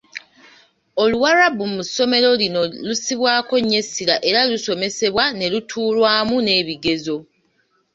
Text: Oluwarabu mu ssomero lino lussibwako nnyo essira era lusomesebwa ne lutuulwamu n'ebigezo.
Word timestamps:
Oluwarabu 1.03 1.63
mu 1.73 1.83
ssomero 1.87 2.29
lino 2.41 2.61
lussibwako 2.87 3.53
nnyo 3.59 3.77
essira 3.83 4.15
era 4.29 4.39
lusomesebwa 4.49 5.23
ne 5.37 5.45
lutuulwamu 5.53 6.35
n'ebigezo. 6.41 7.17